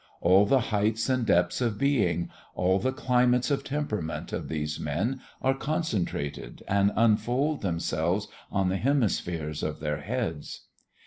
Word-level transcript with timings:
All 0.19 0.47
the 0.47 0.59
heights 0.73 1.09
and 1.09 1.27
depths 1.27 1.61
of 1.61 1.77
being, 1.77 2.31
all 2.55 2.79
the 2.79 2.91
climates 2.91 3.51
of 3.51 3.63
temperament 3.63 4.33
of 4.33 4.47
these 4.47 4.79
men 4.79 5.21
are 5.43 5.53
concentrated 5.53 6.63
and 6.67 6.91
unfold 6.95 7.61
themselves 7.61 8.27
on 8.51 8.69
the 8.69 8.77
hemispheres 8.77 9.61
of 9.61 9.79
their 9.79 9.97
heads. 10.01 10.61